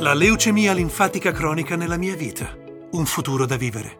[0.00, 2.56] La leucemia linfatica cronica nella mia vita.
[2.92, 3.98] Un futuro da vivere.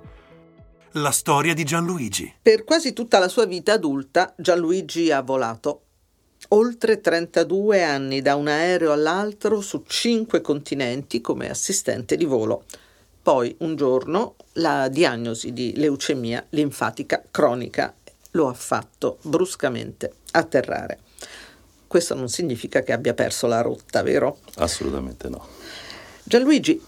[0.93, 2.37] La storia di Gianluigi.
[2.41, 5.83] Per quasi tutta la sua vita adulta, Gianluigi ha volato.
[6.49, 12.65] Oltre 32 anni da un aereo all'altro su cinque continenti come assistente di volo.
[13.23, 17.95] Poi un giorno la diagnosi di leucemia linfatica cronica
[18.31, 21.01] lo ha fatto bruscamente atterrare.
[21.87, 24.39] Questo non significa che abbia perso la rotta, vero?
[24.55, 25.47] Assolutamente no.
[26.31, 26.81] Gianluigi,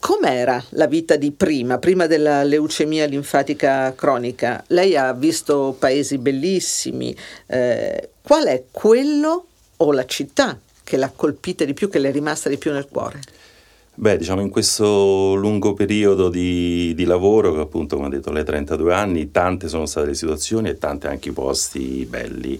[0.00, 4.64] com'era la vita di prima, prima della leucemia linfatica cronica?
[4.66, 9.46] Lei ha visto paesi bellissimi, eh, qual è quello
[9.76, 12.88] o la città che l'ha colpita di più, che le è rimasta di più nel
[12.90, 13.20] cuore?
[13.96, 18.44] Beh, diciamo in questo lungo periodo di, di, lavoro, che appunto come ho detto, lei
[18.44, 22.58] 32 anni, tante sono state le situazioni e tante anche i posti belli.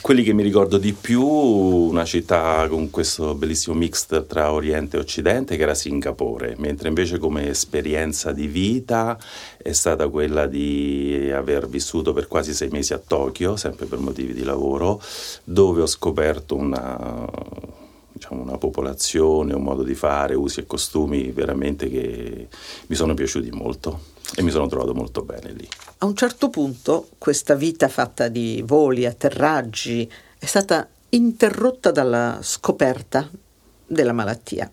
[0.00, 5.00] Quelli che mi ricordo di più, una città con questo bellissimo mix tra Oriente e
[5.00, 9.18] Occidente, che era Singapore, mentre invece come esperienza di vita
[9.58, 14.32] è stata quella di aver vissuto per quasi sei mesi a Tokyo, sempre per motivi
[14.32, 14.98] di lavoro,
[15.44, 17.28] dove ho scoperto una
[18.40, 22.48] una popolazione, un modo di fare, usi e costumi veramente che
[22.86, 25.68] mi sono piaciuti molto e mi sono trovato molto bene lì.
[25.98, 33.30] A un certo punto questa vita fatta di voli, atterraggi è stata interrotta dalla scoperta
[33.86, 34.70] della malattia.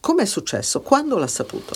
[0.00, 0.80] Come è successo?
[0.80, 1.74] Quando l'ha saputo?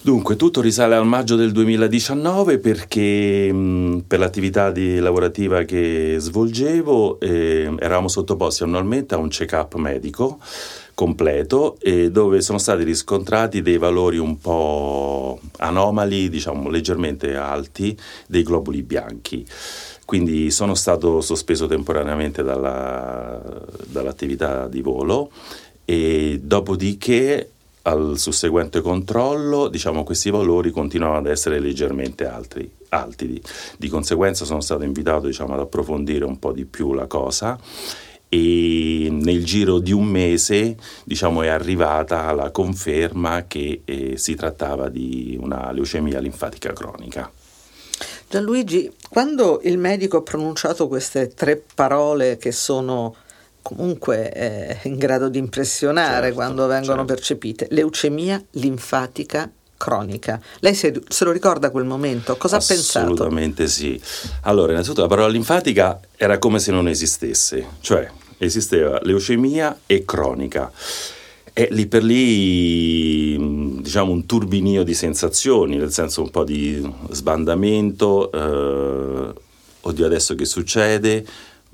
[0.00, 7.18] Dunque, tutto risale al maggio del 2019 perché mh, per l'attività di, lavorativa che svolgevo
[7.18, 10.38] eh, eravamo sottoposti annualmente a un check-up medico
[10.94, 17.96] completo e dove sono stati riscontrati dei valori un po' anomali, diciamo leggermente alti,
[18.28, 19.44] dei globuli bianchi.
[20.04, 23.42] Quindi sono stato sospeso temporaneamente dalla,
[23.84, 25.30] dall'attività di volo
[25.84, 27.50] e dopodiché
[27.88, 33.42] al susseguente controllo, diciamo, questi valori continuavano ad essere leggermente altri, alti.
[33.78, 37.58] Di, conseguenza sono stato invitato diciamo, ad approfondire un po' di più la cosa
[38.30, 44.90] e nel giro di un mese diciamo, è arrivata la conferma che eh, si trattava
[44.90, 47.30] di una leucemia linfatica cronica.
[48.28, 53.14] Gianluigi, quando il medico ha pronunciato queste tre parole che sono
[53.62, 57.14] comunque eh, in grado di impressionare certo, quando vengono certo.
[57.14, 57.66] percepite.
[57.70, 60.40] Leucemia linfatica cronica.
[60.58, 62.36] Lei se, se, lo ricorda quel momento?
[62.36, 63.06] Cosa ha pensato?
[63.06, 63.98] Assolutamente sì.
[64.42, 70.70] Allora, innanzitutto la parola linfatica era come se non esistesse, cioè esisteva leucemia e cronica.
[71.52, 78.30] E lì per lì, diciamo, un turbinio di sensazioni, nel senso un po' di sbandamento,
[78.30, 79.34] eh,
[79.80, 81.26] oddio adesso che succede,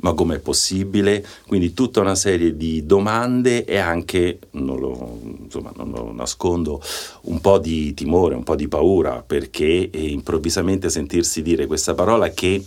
[0.05, 1.25] ma com'è possibile?
[1.47, 6.83] Quindi tutta una serie di domande e anche, non lo, insomma, non lo nascondo,
[7.23, 12.63] un po' di timore, un po' di paura, perché improvvisamente sentirsi dire questa parola che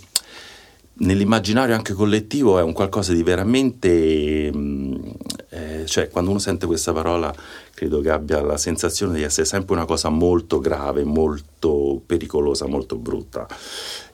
[1.00, 4.52] nell'immaginario anche collettivo è un qualcosa di veramente...
[4.52, 4.96] Mm,
[5.50, 7.34] eh, cioè quando uno sente questa parola
[7.74, 12.98] credo che abbia la sensazione di essere sempre una cosa molto grave, molto pericolosa, molto
[12.98, 13.48] brutta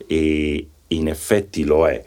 [0.06, 2.04] e in effetti lo è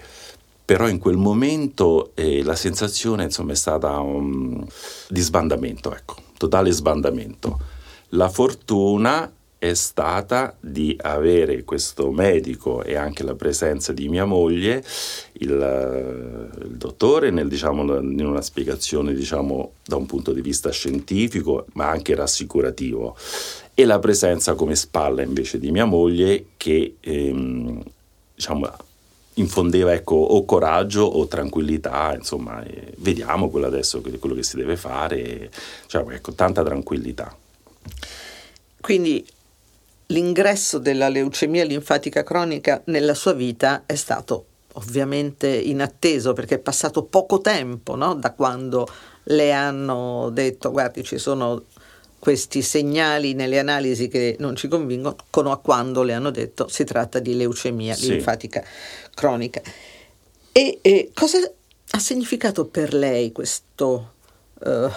[0.67, 4.67] però in quel momento eh, la sensazione insomma, è stata um,
[5.07, 7.57] di sbandamento, ecco, totale sbandamento.
[8.09, 14.83] La fortuna è stata di avere questo medico e anche la presenza di mia moglie,
[15.39, 21.67] il, il dottore, nel, diciamo, in una spiegazione diciamo, da un punto di vista scientifico,
[21.75, 23.15] ma anche rassicurativo,
[23.73, 27.81] e la presenza come spalla invece di mia moglie che ehm,
[28.35, 28.69] diciamo,
[29.37, 32.63] infondeva ecco, o coraggio o tranquillità, insomma,
[32.97, 35.49] vediamo quello adesso, quello che si deve fare,
[35.87, 37.35] cioè, ecco, tanta tranquillità.
[38.79, 39.25] Quindi
[40.07, 47.03] l'ingresso della leucemia linfatica cronica nella sua vita è stato ovviamente inatteso perché è passato
[47.03, 48.13] poco tempo no?
[48.13, 48.87] da quando
[49.23, 51.63] le hanno detto guardi ci sono
[52.19, 57.19] questi segnali nelle analisi che non ci convincono a quando le hanno detto si tratta
[57.19, 58.09] di leucemia sì.
[58.09, 58.63] linfatica
[59.13, 59.61] cronica.
[60.51, 61.37] E, e, cosa
[61.91, 64.13] ha significato per lei questo
[64.59, 64.89] uh,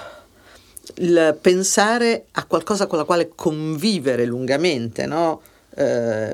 [0.96, 5.42] il pensare a qualcosa con la quale convivere lungamente, no?
[5.76, 5.82] uh,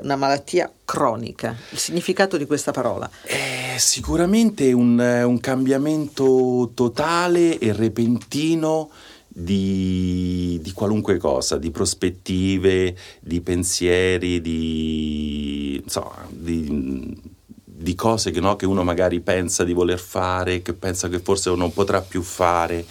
[0.01, 3.09] una malattia cronica, il significato di questa parola?
[3.21, 8.89] È sicuramente un, un cambiamento totale e repentino
[9.27, 18.55] di, di, qualunque cosa, di prospettive, di pensieri, di, insomma, di, di cose che, no,
[18.55, 22.85] che, uno magari pensa di voler fare, che pensa che forse non potrà più fare.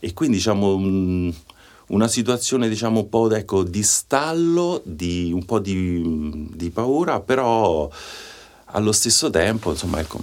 [0.00, 1.32] E quindi diciamo un,
[1.88, 7.88] una situazione diciamo un po' ecco, di stallo, di, un po' di, di, paura, però
[8.66, 10.20] allo stesso tempo insomma ecco,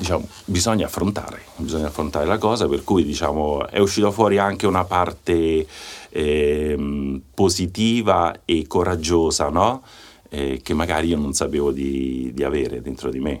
[0.00, 4.84] diciamo, bisogna affrontare, bisogna affrontare la cosa, per cui diciamo, è uscita fuori anche una
[4.84, 5.66] parte
[6.08, 9.82] eh, positiva e coraggiosa, no?
[10.30, 13.38] eh, che magari io non sapevo di, di avere dentro di me.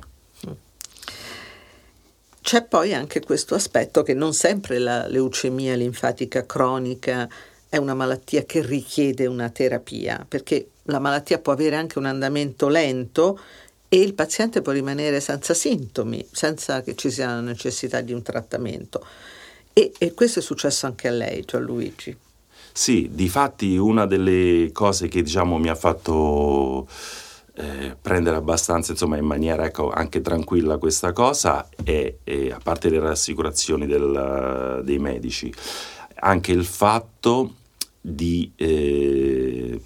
[2.42, 7.28] C'è poi anche questo aspetto che non sempre la leucemia linfatica cronica
[7.68, 12.68] è una malattia che richiede una terapia, perché la malattia può avere anche un andamento
[12.68, 13.38] lento
[13.92, 18.22] e il paziente può rimanere senza sintomi, senza che ci sia la necessità di un
[18.22, 19.04] trattamento.
[19.72, 22.16] E, e questo è successo anche a lei, cioè a Luigi.
[22.72, 26.86] Sì, difatti una delle cose che diciamo mi ha fatto
[27.54, 32.90] eh, prendere abbastanza insomma in maniera ecco, anche tranquilla questa cosa è, è, a parte
[32.90, 35.52] le rassicurazioni del, dei medici
[36.20, 37.54] anche il fatto
[38.00, 39.80] di, eh,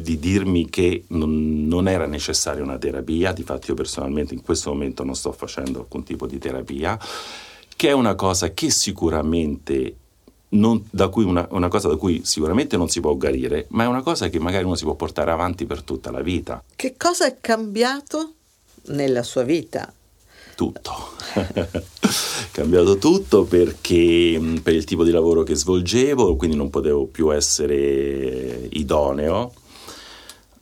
[0.00, 5.04] di dirmi che non, non, era necessaria una terapia, difatti io personalmente in questo momento
[5.04, 6.98] non sto facendo alcun tipo di terapia,
[7.76, 9.96] che è una cosa che sicuramente
[10.50, 14.28] non, una, una, cosa da cui sicuramente non si può guarire, ma è una cosa
[14.28, 16.62] che magari uno si può portare avanti per tutta la vita.
[16.74, 18.32] Che cosa è cambiato
[18.86, 19.92] nella sua vita?
[20.54, 20.92] Tutto.
[22.50, 28.66] cambiato tutto perché per il tipo di lavoro che svolgevo, quindi non potevo più essere
[28.70, 29.52] idoneo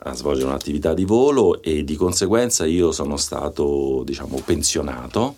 [0.06, 5.36] a svolgere un'attività di volo e di conseguenza io sono stato, diciamo, pensionato.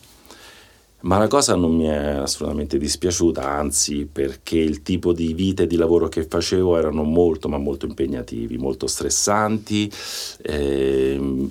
[1.00, 5.68] Ma la cosa non mi è assolutamente dispiaciuta, anzi perché il tipo di vita e
[5.68, 9.90] di lavoro che facevo erano molto ma molto impegnativi, molto stressanti,
[10.42, 11.48] eh,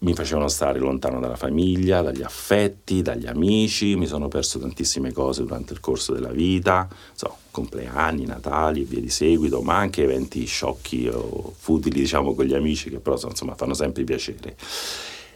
[0.00, 5.42] mi facevano stare lontano dalla famiglia, dagli affetti, dagli amici, mi sono perso tantissime cose
[5.42, 10.44] durante il corso della vita, so, compleanni, natali e via di seguito, ma anche eventi
[10.44, 14.56] sciocchi o futili diciamo con gli amici che però insomma fanno sempre piacere.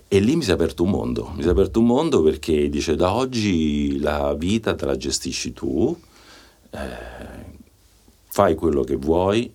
[0.06, 2.68] E lì mi si è aperto un mondo, mi si è aperto un mondo perché
[2.68, 5.98] dice da oggi la vita te la gestisci tu,
[6.70, 6.78] eh,
[8.28, 9.52] fai quello che vuoi,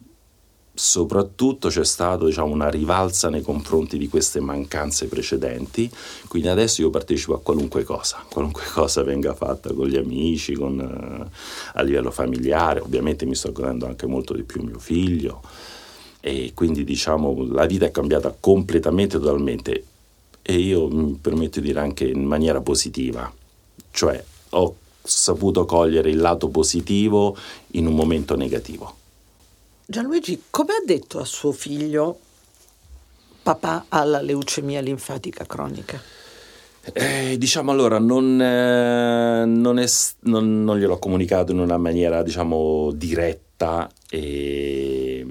[0.79, 5.89] soprattutto c'è stata diciamo, una rivalsa nei confronti di queste mancanze precedenti,
[6.27, 10.79] quindi adesso io partecipo a qualunque cosa, qualunque cosa venga fatta con gli amici, con,
[10.79, 11.29] eh,
[11.73, 15.41] a livello familiare, ovviamente mi sto godendo anche molto di più mio figlio.
[16.19, 19.83] E quindi diciamo la vita è cambiata completamente, totalmente.
[20.43, 23.31] E io mi permetto di dire anche in maniera positiva,
[23.89, 27.35] cioè ho saputo cogliere il lato positivo
[27.71, 29.05] in un momento negativo.
[29.89, 32.19] Gianluigi, come ha detto a suo figlio
[33.41, 35.97] papà ha la leucemia linfatica cronica?
[36.91, 39.85] Eh, diciamo allora, non, eh, non, è,
[40.23, 45.25] non, non, gliel'ho comunicato in una maniera diciamo diretta e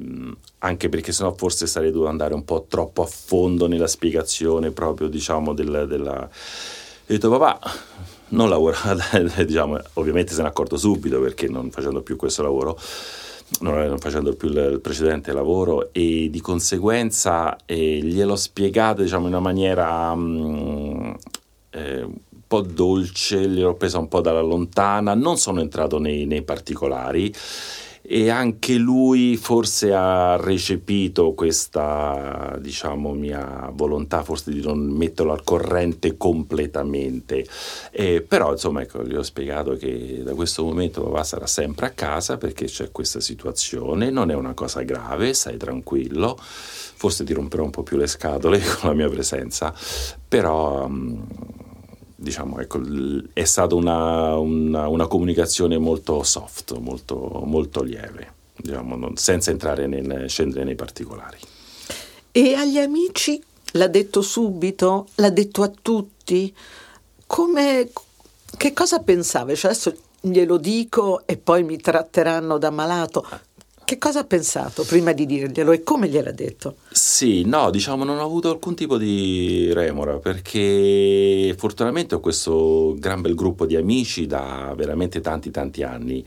[0.61, 5.09] anche perché sennò forse sarei dovuto andare un po' troppo a fondo nella spiegazione proprio
[5.09, 6.23] diciamo del, della...
[6.23, 6.29] Ho
[7.05, 7.61] detto papà
[8.29, 8.79] non lavora,
[9.45, 12.79] diciamo, ovviamente se ne è accorto subito perché non facendo più questo lavoro
[13.61, 19.41] non facendo più il precedente lavoro e di conseguenza eh, gliel'ho spiegato diciamo in una
[19.41, 21.17] maniera um,
[21.71, 26.43] eh, un po' dolce, gliel'ho presa un po' dalla lontana, non sono entrato nei, nei
[26.43, 27.33] particolari
[28.09, 35.43] e anche lui forse ha recepito questa diciamo mia volontà forse di non metterlo al
[35.43, 37.45] corrente completamente.
[37.91, 41.91] Eh, però insomma ecco gli ho spiegato che da questo momento papà sarà sempre a
[41.91, 44.11] casa perché c'è questa situazione.
[44.11, 46.39] Non è una cosa grave stai tranquillo.
[46.39, 49.75] Forse ti romperò un po' più le scatole con la mia presenza.
[50.29, 51.27] Però um,
[52.17, 52.81] diciamo, ecco,
[53.35, 59.87] è stata una, una, una, comunicazione molto soft, molto, molto lieve, diciamo, non, senza entrare
[59.87, 61.39] nel, scendere nei particolari.
[62.33, 63.41] E agli amici
[63.73, 65.09] l'ha detto subito?
[65.17, 66.53] L'ha detto a tutti?
[67.27, 67.91] Come,
[68.57, 69.55] che cosa pensava?
[69.55, 73.25] Cioè adesso glielo dico e poi mi tratteranno da malato.
[73.87, 76.79] Che cosa ha pensato prima di dirglielo e come gliel'ha detto?
[76.91, 83.21] Sì, no, diciamo non ho avuto alcun tipo di remora perché fortunatamente ho questo gran
[83.21, 86.25] bel gruppo di amici da veramente tanti tanti anni.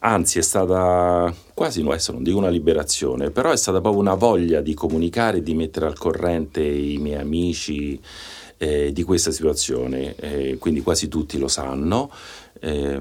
[0.00, 4.14] Anzi, è stata quasi, no, adesso non dico una liberazione, però è stata proprio una
[4.14, 8.00] voglia di comunicare, di mettere al corrente i miei amici
[8.56, 12.10] eh, di questa situazione, eh, quindi quasi tutti lo sanno.
[12.58, 13.00] Eh,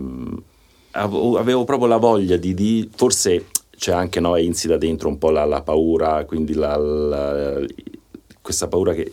[0.92, 3.46] avevo proprio la voglia di, di forse
[3.78, 7.66] c'è anche, no, insita dentro un po' la, la paura, quindi la, la,
[8.42, 9.12] questa paura che,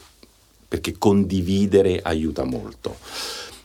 [0.66, 2.97] perché condividere aiuta molto.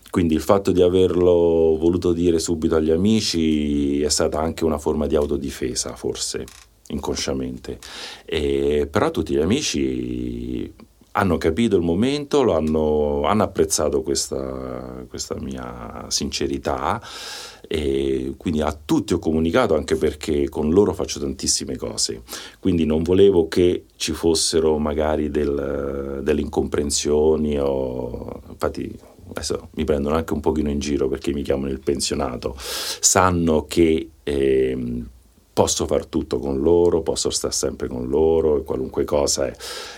[0.10, 5.08] quindi il fatto di averlo voluto dire subito agli amici è stata anche una forma
[5.08, 6.44] di autodifesa, forse,
[6.88, 7.80] inconsciamente.
[8.26, 10.74] E, però tutti gli amici
[11.20, 17.02] hanno capito il momento, hanno, hanno, apprezzato questa, questa, mia sincerità
[17.68, 22.24] e quindi a tutti ho comunicato anche perché con loro faccio tantissime cose,
[22.60, 28.98] quindi non volevo che ci fossero magari del, delle incomprensioni o infatti
[29.30, 34.10] adesso mi prendono anche un pochino in giro perché mi chiamano il pensionato, sanno che
[34.24, 35.04] eh,
[35.60, 39.54] posso far tutto con loro, posso stare sempre con loro, qualunque cosa è.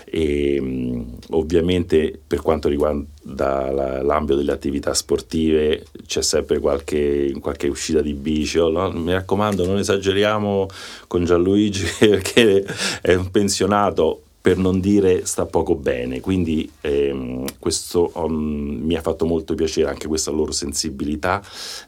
[0.06, 7.68] E, mm, ovviamente per quanto riguarda la, l'ambito delle attività sportive c'è sempre qualche, qualche
[7.68, 8.90] uscita di bici, oh, no?
[8.90, 10.66] mi raccomando non esageriamo
[11.06, 12.66] con Gianluigi perché
[13.00, 19.00] è un pensionato per non dire sta poco bene, quindi ehm, questo um, mi ha
[19.00, 21.40] fatto molto piacere anche questa loro sensibilità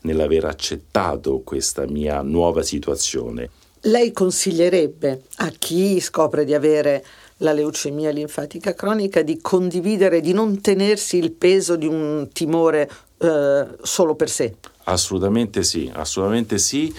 [0.03, 3.51] nell'aver accettato questa mia nuova situazione
[3.85, 7.05] lei consiglierebbe a chi scopre di avere
[7.39, 13.67] la leucemia linfatica cronica di condividere, di non tenersi il peso di un timore eh,
[13.83, 14.55] solo per sé?
[14.85, 16.95] Assolutamente sì, assolutamente sì,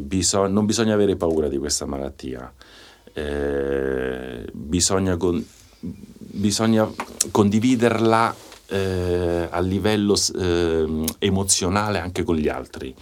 [0.00, 2.52] bisog- non bisogna avere paura di questa malattia,
[3.12, 5.44] eh, bisogna, con-
[5.80, 6.90] bisogna,
[7.30, 8.34] condividerla
[8.66, 12.94] eh, a livello eh, emozionale anche con gli altri,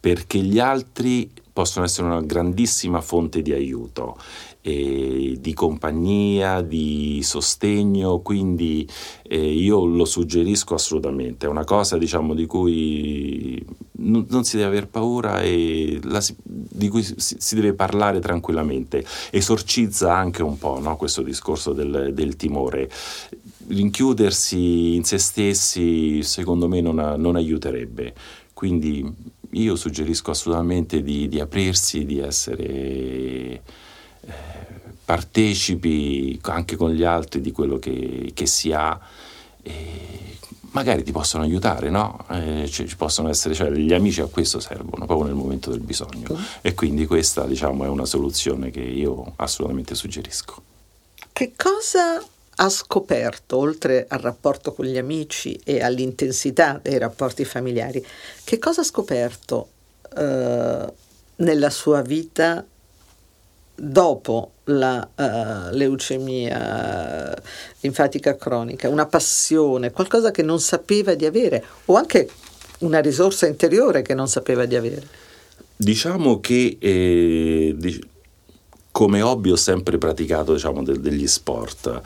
[0.00, 4.18] perché gli altri possono essere una grandissima fonte di aiuto,
[4.60, 8.86] eh, di compagnia, di sostegno, quindi
[9.22, 13.64] eh, io lo suggerisco assolutamente, è una cosa diciamo di cui
[13.98, 19.04] non, non si deve aver paura e la, di cui si, si, deve parlare tranquillamente,
[19.30, 22.90] esorcizza anche un po' no, questo discorso del, del timore.
[23.68, 28.12] Rinchiudersi in se stessi secondo me non, non aiuterebbe.
[28.52, 29.04] Quindi
[29.54, 33.62] io suggerisco assolutamente di, di aprirsi, di essere eh,
[35.04, 38.98] partecipi anche con gli altri di quello che, che si ha.
[39.62, 40.38] E
[40.74, 42.24] magari ti possono aiutare, no?
[42.30, 45.80] Eh, ci, ci, possono essere, cioè gli amici a questo servono, proprio nel momento del
[45.80, 46.36] bisogno.
[46.60, 50.62] E quindi questa, diciamo, è una soluzione che io assolutamente suggerisco.
[51.32, 52.22] Che cosa
[52.56, 58.04] ha scoperto, oltre al rapporto con gli amici e all'intensità dei rapporti familiari,
[58.44, 59.68] che cosa ha scoperto
[60.16, 60.92] eh,
[61.36, 62.64] nella sua vita
[63.76, 67.34] dopo la uh, leucemia
[67.80, 72.28] linfatica cronica, una passione, qualcosa che non sapeva di avere o anche
[72.78, 75.06] una risorsa interiore che non sapeva di avere?
[75.76, 77.76] Diciamo che eh,
[78.90, 82.00] come hobby ho sempre praticato diciamo, de- degli sport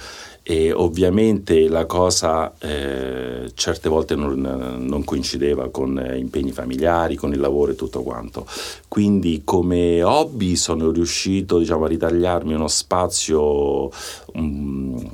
[0.51, 4.41] e ovviamente la cosa eh, certe volte non,
[4.79, 8.47] non, coincideva con impegni familiari, con il lavoro e tutto quanto.
[8.89, 13.91] Quindi come hobby sono riuscito diciamo, a ritagliarmi uno spazio
[14.37, 15.13] um,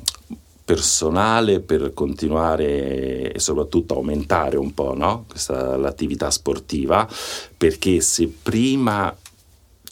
[0.63, 5.25] personale per continuare e soprattutto aumentare un po' no?
[5.27, 7.05] Questa, l'attività sportiva,
[7.57, 9.13] perché se prima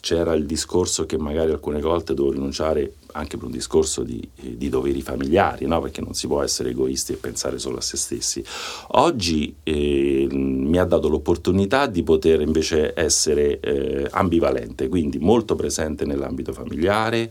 [0.00, 4.68] c'era il discorso che magari alcune volte devo rinunciare anche per un discorso di, di
[4.68, 5.80] doveri familiari, no?
[5.80, 8.44] perché non si può essere egoisti e pensare solo a se stessi.
[8.88, 16.04] Oggi eh, mi ha dato l'opportunità di poter invece essere eh, ambivalente, quindi molto presente
[16.04, 17.30] nell'ambito familiare,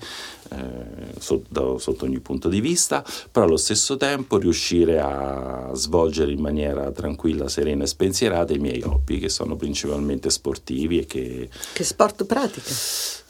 [0.49, 6.39] eh, sotto, sotto, ogni punto di vista, però allo stesso tempo riuscire a svolgere in
[6.39, 11.49] maniera tranquilla, serena e spensierata i miei hobby, che sono principalmente sportivi e che...
[11.73, 12.71] Che sport pratica?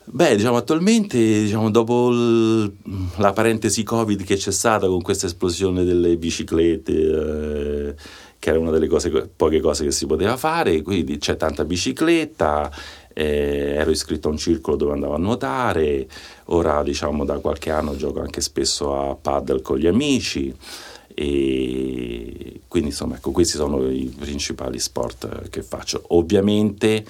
[0.05, 2.73] Beh, diciamo attualmente, diciamo, dopo il,
[3.17, 7.95] la parentesi Covid che c'è stata con questa esplosione delle biciclette, eh,
[8.37, 12.69] che era una delle cose, poche cose che si poteva fare, quindi c'è tanta bicicletta,
[13.13, 16.05] eh, ero iscritto a un circolo dove andavo a nuotare,
[16.45, 20.53] ora diciamo da qualche anno gioco anche spesso a paddle con gli amici
[21.15, 26.03] e quindi insomma ecco questi sono i principali sport che faccio.
[26.09, 27.05] Ovviamente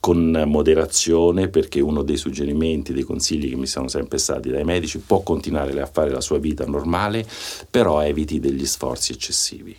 [0.00, 4.98] con moderazione perché uno dei suggerimenti, dei consigli che mi sono sempre stati dai medici
[4.98, 7.26] può continuare a fare la sua vita normale,
[7.70, 9.76] però eviti degli sforzi eccessivi.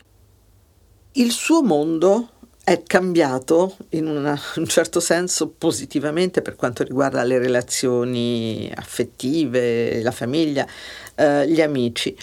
[1.13, 2.29] Il suo mondo
[2.63, 10.11] è cambiato in una, un certo senso positivamente per quanto riguarda le relazioni affettive, la
[10.11, 10.67] famiglia,
[11.15, 12.15] eh, gli amici.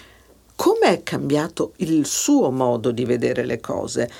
[0.54, 4.10] Come è cambiato il suo modo di vedere le cose?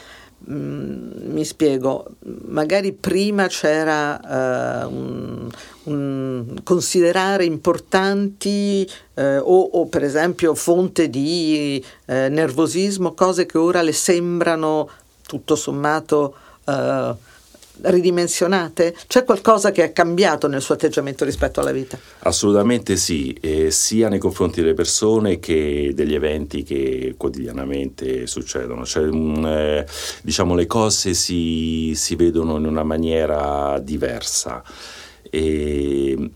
[0.50, 2.06] Mm, mi spiego,
[2.46, 5.48] magari prima c'era uh, un,
[5.82, 13.82] un, considerare importanti uh, o, o, per esempio fonte di uh, nervosismo, cose che ora
[13.82, 14.88] le sembrano
[15.26, 16.34] tutto sommato
[17.82, 18.94] ridimensionate?
[19.06, 21.98] C'è qualcosa che è cambiato nel suo atteggiamento rispetto alla vita?
[22.20, 28.84] Assolutamente sì, eh, sia nei confronti delle persone che degli eventi che quotidianamente succedono.
[28.84, 29.86] Cioè, mh, eh,
[30.22, 34.62] diciamo, le cose si, si, vedono in una maniera diversa.
[35.30, 36.30] E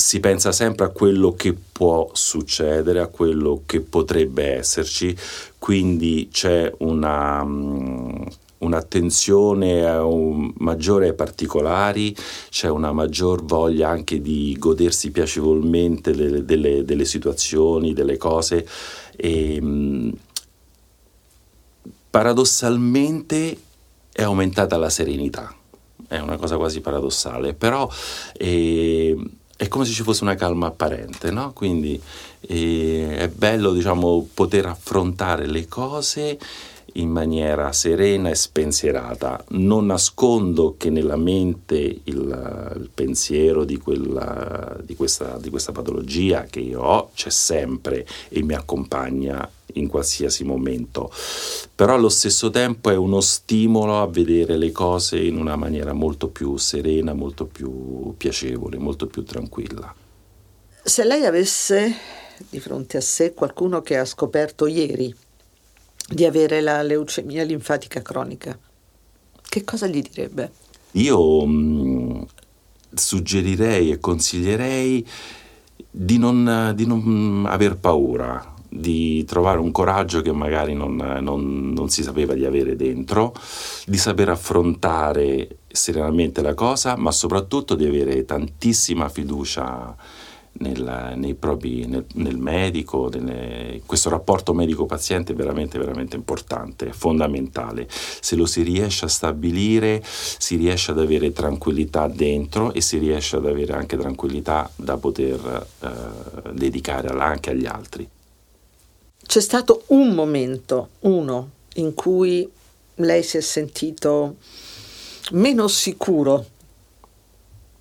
[0.00, 5.16] si pensa sempre a quello che può succedere, a quello che potrebbe esserci,
[5.58, 7.44] quindi c'è una,
[8.60, 12.14] un'attenzione un maggiore ai particolari,
[12.48, 18.66] c'è una maggior voglia anche di godersi piacevolmente delle, delle, delle situazioni, delle cose.
[19.16, 20.12] E,
[22.10, 23.56] paradossalmente
[24.12, 25.54] è aumentata la serenità,
[26.08, 27.88] è una cosa quasi paradossale, però
[28.36, 29.16] eh,
[29.56, 31.52] è come se ci fosse una calma apparente, no?
[31.52, 32.00] Quindi
[32.40, 36.38] eh, è bello, diciamo, poter affrontare le cose
[36.94, 39.44] in maniera serena e spensierata.
[39.50, 46.44] Non nascondo che nella mente il, il pensiero di, quella, di, questa, di questa patologia
[46.44, 51.12] che io ho c'è sempre e mi accompagna in qualsiasi momento,
[51.74, 56.28] però allo stesso tempo è uno stimolo a vedere le cose in una maniera molto
[56.28, 59.94] più serena, molto più piacevole, molto più tranquilla.
[60.82, 61.94] Se lei avesse
[62.48, 65.14] di fronte a sé qualcuno che ha scoperto ieri
[66.08, 68.58] di avere la leucemia linfatica cronica,
[69.48, 70.52] che cosa gli direbbe?
[70.92, 72.22] Io mh, mm,
[72.92, 75.06] suggerirei e consiglierei
[75.90, 81.88] di non, di non, aver paura, di trovare un coraggio che magari non, non, non
[81.88, 83.34] si sapeva di avere dentro,
[83.86, 89.96] di saper affrontare serenamente la cosa, ma soprattutto di avere tantissima fiducia
[90.52, 97.86] nel, propri, nel, nel medico, nelle, questo rapporto medico-paziente è veramente, veramente importante, fondamentale.
[97.88, 103.36] Se lo si riesce a stabilire, si riesce ad avere tranquillità dentro e si riesce
[103.36, 108.08] ad avere anche tranquillità da poter eh, dedicare anche agli altri.
[109.24, 112.50] C'è stato un momento, uno, in cui
[112.96, 114.36] lei si è sentito
[115.32, 116.44] meno sicuro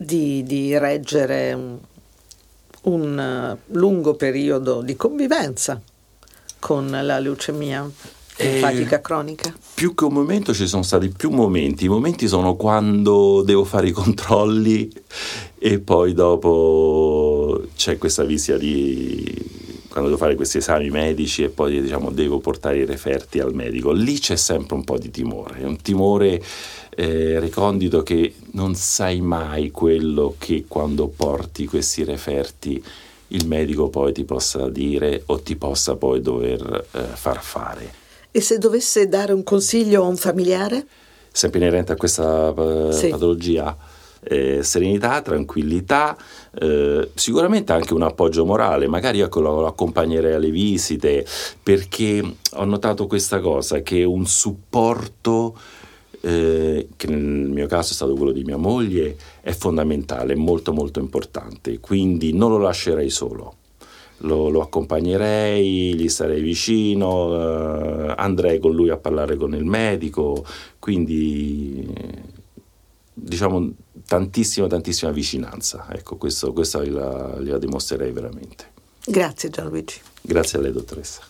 [0.01, 1.57] di, di reggere
[2.83, 5.81] un, eh, lungo periodo di convivenza
[6.59, 7.89] con la leucemia
[8.37, 9.53] linfatica eh, cronica?
[9.73, 11.85] Più che un momento ci sono stati più momenti.
[11.85, 14.89] I momenti sono quando devo fare i controlli
[15.57, 19.58] e poi dopo c'è questa visita di
[19.89, 23.91] quando devo fare questi esami medici e poi diciamo devo portare i referti al medico.
[23.91, 26.41] Lì c'è sempre un po' di timore, un timore
[26.95, 32.83] eh, recondito che non sai mai quello che quando porti questi referti
[33.29, 37.93] il medico poi ti possa dire o ti possa poi dover eh, far fare.
[38.31, 40.85] E se dovesse dare un consiglio a un familiare?
[41.31, 43.09] Sempre inerente a questa eh, sì.
[43.09, 43.75] patologia?
[44.21, 46.17] Eh, serenità, tranquillità,
[46.59, 51.25] eh, sicuramente anche un appoggio morale, magari ecco, lo, accompagnerei alle visite
[51.63, 52.21] perché
[52.53, 55.55] ho notato questa cosa che un supporto
[56.21, 60.99] eh, che nel mio caso è stato quello di mia moglie, è fondamentale, molto molto
[60.99, 63.55] importante, quindi non lo lascerei solo.
[64.23, 70.43] Lo, lo accompagnerei, gli starei vicino, eh, andrei con lui a parlare con il medico,
[70.77, 71.87] quindi
[73.21, 73.71] diciamo
[74.05, 75.87] tantissima tantissima vicinanza.
[75.91, 78.71] Ecco, questo, questa gliela, gliela dimostrerei veramente.
[79.05, 79.99] Grazie Gianluigi.
[80.21, 81.21] Grazie a lei dottoressa.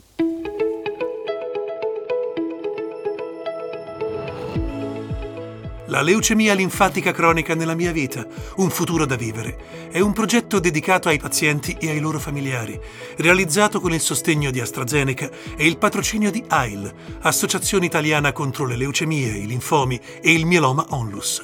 [5.89, 8.23] La leucemia linfatica cronica nella mia vita,
[8.58, 12.80] un futuro da vivere, è un progetto dedicato ai pazienti e ai loro familiari,
[13.17, 18.75] realizzato con il sostegno di AstraZeneca e il patrocinio di AIL, Associazione Italiana contro le
[18.75, 21.41] leucemie, i linfomi e il mieloma onlus.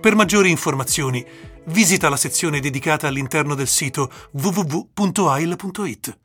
[0.00, 1.26] Per maggiori informazioni,
[1.66, 6.18] visita la sezione dedicata all'interno del sito www.ail.it.